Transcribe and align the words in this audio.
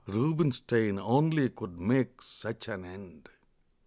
Rubinstein 0.07 0.97
only 0.97 1.49
could 1.49 1.79
make 1.79 2.23
such 2.23 2.67
an 2.69 2.85
end! 2.85 3.29